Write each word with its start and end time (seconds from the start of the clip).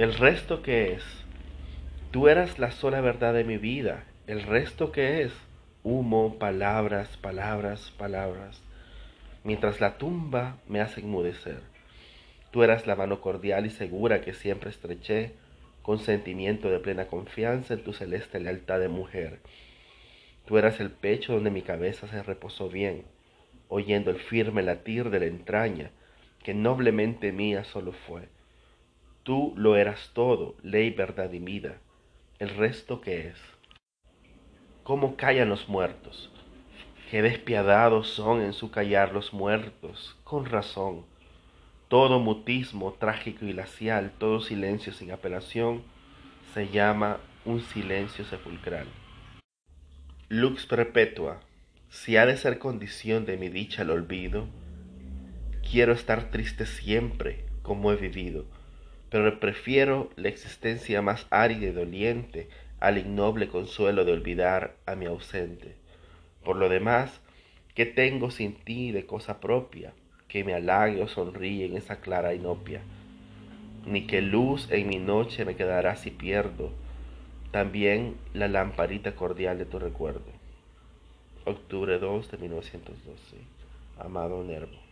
El 0.00 0.14
resto 0.14 0.62
que 0.62 0.94
es, 0.94 1.04
tú 2.10 2.28
eras 2.28 2.58
la 2.58 2.70
sola 2.70 3.02
verdad 3.02 3.34
de 3.34 3.44
mi 3.44 3.58
vida. 3.58 4.04
El 4.26 4.44
resto 4.44 4.92
que 4.92 5.20
es, 5.20 5.32
humo, 5.82 6.38
palabras, 6.38 7.18
palabras, 7.18 7.90
palabras. 7.98 8.62
Mientras 9.44 9.78
la 9.78 9.98
tumba 9.98 10.56
me 10.66 10.80
hace 10.80 11.02
enmudecer. 11.02 11.60
Tú 12.50 12.62
eras 12.62 12.86
la 12.86 12.96
mano 12.96 13.20
cordial 13.20 13.66
y 13.66 13.68
segura 13.68 14.22
que 14.22 14.32
siempre 14.32 14.70
estreché, 14.70 15.32
con 15.82 15.98
sentimiento 15.98 16.70
de 16.70 16.78
plena 16.78 17.06
confianza 17.06 17.74
en 17.74 17.84
tu 17.84 17.92
celeste 17.92 18.40
lealtad 18.40 18.80
de 18.80 18.88
mujer. 18.88 19.40
Tú 20.46 20.56
eras 20.56 20.80
el 20.80 20.90
pecho 20.90 21.34
donde 21.34 21.50
mi 21.50 21.60
cabeza 21.60 22.08
se 22.08 22.22
reposó 22.22 22.70
bien, 22.70 23.04
oyendo 23.68 24.10
el 24.10 24.18
firme 24.18 24.62
latir 24.62 25.10
de 25.10 25.20
la 25.20 25.26
entraña, 25.26 25.90
que 26.42 26.54
noblemente 26.54 27.32
mía 27.32 27.64
solo 27.64 27.92
fue 27.92 28.30
Tú 29.22 29.52
lo 29.54 29.76
eras 29.76 30.12
todo, 30.14 30.54
ley, 30.62 30.90
verdad 30.90 31.30
y 31.32 31.40
vida. 31.40 31.76
El 32.38 32.48
resto 32.56 33.02
qué 33.02 33.28
es. 33.28 33.36
¿Cómo 34.82 35.16
callan 35.16 35.50
los 35.50 35.68
muertos? 35.68 36.30
Qué 37.10 37.20
despiadados 37.20 38.08
son 38.08 38.40
en 38.40 38.54
su 38.54 38.70
callar 38.70 39.12
los 39.12 39.34
muertos, 39.34 40.16
con 40.24 40.46
razón. 40.46 41.04
Todo 41.88 42.18
mutismo 42.18 42.94
trágico 42.94 43.44
y 43.44 43.52
glacial, 43.52 44.10
todo 44.16 44.40
silencio 44.40 44.94
sin 44.94 45.12
apelación, 45.12 45.82
se 46.54 46.68
llama 46.68 47.18
un 47.44 47.60
silencio 47.60 48.24
sepulcral. 48.24 48.86
Lux 50.30 50.64
perpetua, 50.64 51.40
si 51.90 52.16
ha 52.16 52.24
de 52.24 52.38
ser 52.38 52.58
condición 52.58 53.26
de 53.26 53.36
mi 53.36 53.50
dicha 53.50 53.82
el 53.82 53.90
olvido, 53.90 54.46
quiero 55.70 55.92
estar 55.92 56.30
triste 56.30 56.64
siempre 56.64 57.44
como 57.62 57.92
he 57.92 57.96
vivido 57.96 58.46
pero 59.10 59.40
prefiero 59.40 60.10
la 60.16 60.28
existencia 60.28 61.02
más 61.02 61.26
árida 61.30 61.66
y 61.66 61.72
doliente 61.72 62.48
al 62.78 62.98
ignoble 62.98 63.48
consuelo 63.48 64.04
de 64.04 64.12
olvidar 64.12 64.76
a 64.86 64.94
mi 64.94 65.06
ausente. 65.06 65.74
Por 66.44 66.56
lo 66.56 66.68
demás, 66.68 67.20
¿qué 67.74 67.86
tengo 67.86 68.30
sin 68.30 68.54
ti 68.54 68.92
de 68.92 69.06
cosa 69.06 69.40
propia 69.40 69.92
que 70.28 70.44
me 70.44 70.54
halague 70.54 71.02
o 71.02 71.08
sonríe 71.08 71.66
en 71.66 71.76
esa 71.76 72.00
clara 72.00 72.34
inopia? 72.34 72.80
Ni 73.84 74.06
qué 74.06 74.22
luz 74.22 74.70
en 74.70 74.88
mi 74.88 74.98
noche 74.98 75.44
me 75.44 75.56
quedará 75.56 75.96
si 75.96 76.10
pierdo 76.10 76.72
también 77.50 78.16
la 78.32 78.46
lamparita 78.46 79.16
cordial 79.16 79.58
de 79.58 79.64
tu 79.64 79.80
recuerdo. 79.80 80.30
Octubre 81.44 81.98
2 81.98 82.30
de 82.30 82.38
1912. 82.38 83.36
Amado 83.98 84.44
Nervo. 84.44 84.89